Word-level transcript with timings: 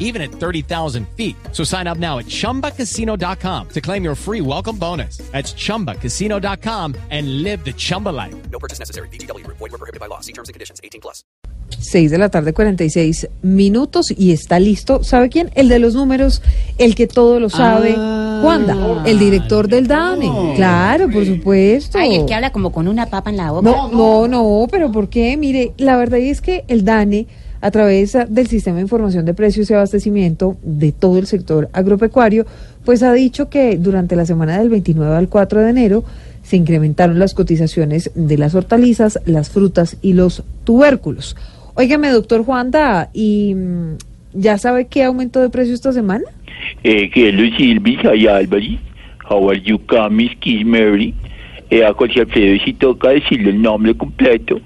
even 0.00 0.20
at 0.20 0.32
30,000 0.32 1.06
feet. 1.16 1.36
So 1.52 1.62
sign 1.62 1.86
up 1.86 1.98
now 1.98 2.18
at 2.18 2.26
chumbacasino.com 2.26 3.68
to 3.68 3.80
claim 3.80 4.02
your 4.02 4.16
free 4.16 4.40
welcome 4.40 4.76
bonus. 4.76 5.18
That's 5.30 5.52
chumbacasino.com 5.54 6.96
and 7.10 7.44
live 7.44 7.64
the 7.64 7.72
Chumba 7.72 8.08
life. 8.08 8.34
No 8.50 8.58
purchase 8.58 8.80
necessary. 8.80 9.08
BGW. 9.10 9.46
Void 9.46 9.60
were 9.60 9.78
prohibited 9.78 10.00
by 10.00 10.06
law. 10.06 10.18
See 10.18 10.32
terms 10.32 10.48
and 10.48 10.54
conditions. 10.54 10.80
18 10.82 11.00
plus. 11.00 11.22
6 11.78 12.10
de 12.10 12.18
la 12.18 12.28
tarde, 12.28 12.52
46 12.52 13.28
minutos 13.42 14.10
y 14.16 14.32
está 14.32 14.58
listo. 14.58 15.02
¿Sabe 15.04 15.28
quién? 15.28 15.50
El 15.54 15.68
de 15.68 15.78
los 15.78 15.94
números, 15.94 16.42
el 16.78 16.94
que 16.94 17.06
todo 17.06 17.40
lo 17.40 17.48
sabe. 17.48 17.94
Juanda, 17.94 19.04
el 19.06 19.18
director 19.18 19.68
del 19.68 19.86
DANE. 19.86 20.54
Claro, 20.56 21.08
por 21.10 21.24
supuesto. 21.24 21.98
Ay, 21.98 22.16
el 22.16 22.26
que 22.26 22.34
habla 22.34 22.52
como 22.52 22.72
con 22.72 22.88
una 22.88 23.06
papa 23.06 23.30
en 23.30 23.36
la 23.36 23.52
boca. 23.52 23.70
No, 23.70 23.88
no, 23.88 24.28
no, 24.28 24.66
pero 24.70 24.90
¿por 24.90 25.08
qué? 25.08 25.36
Mire, 25.36 25.72
la 25.76 25.96
verdad 25.96 26.18
es 26.18 26.40
que 26.40 26.64
el 26.68 26.84
DANE, 26.84 27.26
a 27.60 27.70
través 27.70 28.16
del 28.28 28.46
Sistema 28.46 28.76
de 28.76 28.82
Información 28.82 29.24
de 29.24 29.34
Precios 29.34 29.70
y 29.70 29.74
Abastecimiento 29.74 30.56
de 30.62 30.92
todo 30.92 31.18
el 31.18 31.26
sector 31.26 31.68
agropecuario, 31.72 32.46
pues 32.84 33.02
ha 33.02 33.12
dicho 33.12 33.50
que 33.50 33.76
durante 33.76 34.16
la 34.16 34.26
semana 34.26 34.58
del 34.58 34.70
29 34.70 35.14
al 35.14 35.28
4 35.28 35.60
de 35.60 35.70
enero 35.70 36.04
se 36.42 36.56
incrementaron 36.56 37.18
las 37.18 37.34
cotizaciones 37.34 38.10
de 38.14 38.38
las 38.38 38.54
hortalizas, 38.54 39.20
las 39.26 39.50
frutas 39.50 39.98
y 40.02 40.14
los 40.14 40.42
tubérculos. 40.64 41.36
Óigame, 41.74 42.10
doctor 42.10 42.44
Juanda, 42.44 43.10
¿y 43.12 43.54
mm, 43.54 43.96
ya 44.32 44.58
sabe 44.58 44.86
qué 44.86 45.04
aumento 45.04 45.40
de 45.40 45.50
precio 45.50 45.74
esta 45.74 45.92
semana? 45.92 46.24
Eh, 46.82 47.10
hello 47.14 47.56
Silvi, 47.56 47.96
soy 48.02 48.26
Álvarez. 48.26 48.78
How 49.28 49.50
are 49.50 49.60
you, 49.60 49.80
Miss 50.10 50.34
Kiss 50.40 50.66
Mary? 50.66 51.14
Eh, 51.70 51.84
a 51.84 51.88
Alfredo 51.88 52.64
si 52.64 52.72
toca 52.74 53.10
decirle 53.10 53.50
el 53.50 53.62
nombre 53.62 53.96
completo. 53.96 54.60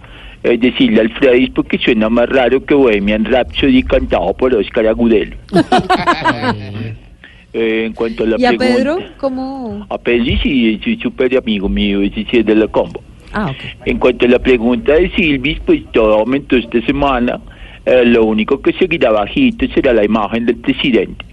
Es 0.45 0.61
decirle 0.61 1.01
Alfredis 1.01 1.51
porque 1.51 1.79
suena 1.79 2.11
más 2.11 2.29
raro 2.29 2.65
que 2.65 2.75
Bohemian 2.75 3.25
Rhapsody 3.25 3.83
cantado 3.83 4.35
por 4.35 4.55
Oscar 4.55 4.87
Agudelo. 4.87 5.37
Eh, 7.57 7.85
en 7.87 7.93
cuanto 7.93 8.25
a 8.25 8.27
la 8.27 8.37
¿Y 8.37 8.45
a 8.47 8.49
pregunta... 8.49 8.75
Pedro? 8.75 8.99
¿Cómo? 9.17 9.87
A 9.89 9.97
Pedro 9.97 10.25
sí, 10.43 10.81
es 10.85 10.99
súper 11.01 11.39
amigo 11.39 11.69
mío, 11.69 12.03
ese 12.03 12.27
sí 12.29 12.39
es 12.39 12.47
de 12.47 12.57
la 12.57 12.67
combo. 12.67 13.01
Ah. 13.33 13.53
En 13.85 14.01
cuanto 14.01 14.27
a 14.27 14.29
la 14.29 14.41
pregunta 14.41 14.95
de 14.95 15.09
Silvis, 15.11 15.61
pues 15.65 15.85
todo 15.93 16.15
aumentó 16.15 16.57
esta 16.57 16.85
semana. 16.85 17.41
Eh, 17.87 18.05
lo 18.07 18.25
único 18.25 18.61
que 18.61 18.73
seguirá 18.73 19.13
bajito 19.13 19.69
será 19.73 19.93
la 19.93 20.05
imagen 20.05 20.47
del 20.47 20.57
presidente. 20.57 21.25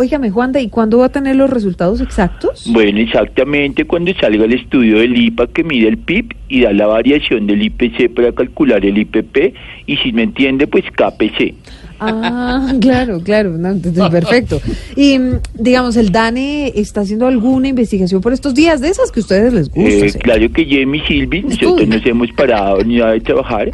Óigame, 0.00 0.30
Juanda, 0.30 0.60
¿y 0.60 0.68
cuándo 0.68 0.98
va 0.98 1.06
a 1.06 1.08
tener 1.08 1.34
los 1.34 1.50
resultados 1.50 2.00
exactos? 2.00 2.70
Bueno, 2.70 3.00
exactamente 3.00 3.84
cuando 3.84 4.14
salga 4.14 4.44
el 4.44 4.52
estudio 4.52 5.00
del 5.00 5.16
IPA 5.16 5.48
que 5.48 5.64
mide 5.64 5.88
el 5.88 5.98
PIB 5.98 6.36
y 6.48 6.60
da 6.60 6.72
la 6.72 6.86
variación 6.86 7.48
del 7.48 7.62
IPC 7.62 8.14
para 8.14 8.30
calcular 8.30 8.84
el 8.86 8.96
IPP 8.96 9.54
y 9.86 9.96
si 9.96 10.12
me 10.12 10.22
entiende, 10.22 10.68
pues 10.68 10.84
KPC. 10.92 11.52
Ah, 11.98 12.74
claro, 12.80 13.20
claro, 13.24 13.58
no, 13.58 13.70
entonces, 13.70 14.08
perfecto. 14.08 14.60
Y 14.94 15.18
mm, 15.18 15.40
digamos, 15.54 15.96
el 15.96 16.12
DANE 16.12 16.72
está 16.76 17.00
haciendo 17.00 17.26
alguna 17.26 17.66
investigación 17.66 18.20
por 18.20 18.32
estos 18.32 18.54
días 18.54 18.80
de 18.80 18.90
esas 18.90 19.10
que 19.10 19.18
a 19.18 19.22
ustedes 19.22 19.52
les 19.52 19.68
gusta. 19.68 20.06
Eh, 20.06 20.12
claro 20.12 20.52
que 20.52 20.64
Jamie 20.64 21.02
Silvi, 21.08 21.42
nosotros 21.42 21.88
nos 21.88 22.06
hemos 22.06 22.30
parado 22.36 22.84
ni 22.84 22.98
nada 22.98 23.14
de 23.14 23.20
trabajar. 23.20 23.72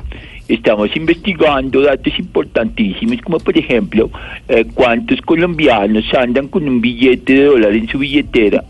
Estamos 0.49 0.95
investigando 0.95 1.83
datos 1.83 2.13
importantísimos, 2.19 3.21
como 3.23 3.39
por 3.39 3.57
ejemplo, 3.57 4.11
eh, 4.49 4.67
cuántos 4.75 5.21
colombianos 5.23 6.05
andan 6.15 6.49
con 6.49 6.69
un 6.69 6.81
billete 6.81 7.33
de 7.33 7.45
dólar 7.45 7.73
en 7.73 7.89
su 7.89 7.99
billetera 7.99 8.65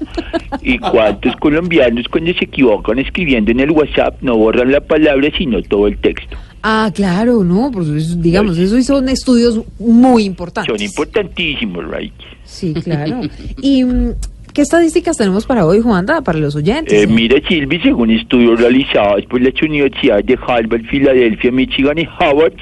y 0.63 0.79
cuántos 0.91 1.35
colombianos 1.37 2.07
cuando 2.09 2.33
se 2.35 2.45
equivocan 2.45 2.99
escribiendo 2.99 3.51
en 3.51 3.61
el 3.61 3.71
WhatsApp 3.71 4.23
no 4.23 4.37
borran 4.37 4.71
la 4.71 4.81
palabra 4.81 5.29
sino 5.37 5.63
todo 5.63 5.87
el 5.87 5.99
texto. 5.99 6.37
Ah, 6.63 6.91
claro, 6.95 7.45
no, 7.45 7.71
pues 7.71 8.23
digamos, 8.23 8.57
eso 8.57 8.81
son 8.83 9.11
estudios 9.11 9.61
muy 9.79 10.25
importantes. 10.25 10.73
Son 10.73 10.83
importantísimos, 10.83 11.85
right? 11.91 12.15
Sí, 12.45 12.73
claro. 12.73 13.21
¿Y 13.61 13.85
mm, 13.85 14.15
qué 14.55 14.63
estadísticas 14.63 15.19
tenemos 15.19 15.45
para 15.45 15.67
hoy, 15.67 15.81
Juanda, 15.81 16.23
para 16.23 16.39
los 16.39 16.55
oyentes? 16.55 16.95
Eh, 16.95 17.07
mira, 17.07 17.37
Silvi, 17.47 17.81
según 17.81 18.11
estudios 18.11 18.61
realizados 18.61 19.27
por 19.27 19.43
las 19.43 19.61
universidades 19.61 20.25
de 20.27 20.39
Harvard, 20.47 20.83
Filadelfia, 20.85 21.51
Michigan 21.51 21.99
y 21.99 22.07
Howard, 22.21 22.55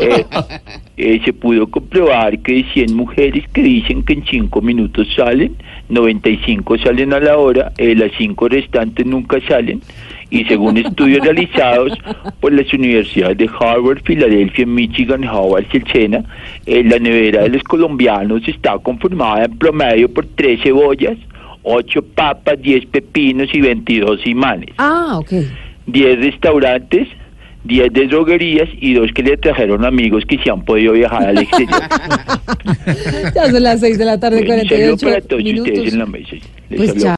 eh, 0.00 0.24
eh, 0.96 1.20
se 1.24 1.32
pudo 1.32 1.66
comprobar 1.68 2.38
que 2.40 2.56
de 2.56 2.64
100 2.72 2.94
mujeres 2.94 3.44
que 3.52 3.62
dicen 3.62 4.02
que 4.02 4.12
en 4.12 4.24
5 4.26 4.60
minutos 4.60 5.08
salen, 5.16 5.56
95 5.88 6.78
salen 6.78 7.12
a 7.12 7.20
la 7.20 7.38
hora, 7.38 7.72
eh, 7.78 7.94
las 7.94 8.12
5 8.18 8.48
restantes 8.48 9.06
nunca 9.06 9.38
salen. 9.48 9.80
Y 10.28 10.44
según 10.44 10.76
estudios 10.84 11.24
realizados 11.24 11.98
por 12.40 12.52
las 12.52 12.72
universidades 12.72 13.38
de 13.38 13.48
Harvard, 13.58 14.02
Filadelfia, 14.04 14.66
Michigan, 14.66 15.24
Howard 15.24 15.66
y 15.72 15.76
el 15.78 15.86
Sena, 15.90 16.24
eh, 16.66 16.84
la 16.84 16.98
nevera 16.98 17.42
de 17.42 17.48
los 17.48 17.62
colombianos 17.62 18.46
está 18.46 18.78
conformada 18.78 19.46
en 19.46 19.58
promedio 19.58 20.12
por 20.12 20.26
3 20.26 20.60
cebollas, 20.62 21.16
8 21.62 22.02
papas, 22.14 22.60
10 22.60 22.86
pepinos 22.86 23.48
y 23.54 23.60
22 23.60 24.26
imanes. 24.26 24.74
Ah, 24.78 25.18
ok. 25.18 25.32
10 25.86 26.20
restaurantes, 26.20 27.08
10 27.64 27.92
de 27.92 28.06
droguerías 28.06 28.68
y 28.80 28.94
dos 28.94 29.10
que 29.14 29.22
le 29.22 29.36
trajeron 29.36 29.84
amigos 29.84 30.24
que 30.26 30.38
se 30.38 30.50
han 30.50 30.62
podido 30.64 30.92
viajar 30.94 31.28
al 31.28 31.38
exterior. 31.38 31.80
Ya 33.34 33.50
son 33.50 33.62
las 33.62 33.80
seis 33.80 33.98
de 33.98 34.04
la 34.04 34.18
tarde, 34.18 34.44
Bueno, 34.44 34.62
un 34.62 34.68
saludo 34.68 34.96
48 34.96 35.06
para 35.06 35.20
todos 35.20 35.42
minutos. 35.42 35.68
ustedes 35.68 35.92
en 35.92 35.98
la 35.98 36.06
mesa. 36.06 36.36
Les 36.70 36.92
Pues. 36.92 37.14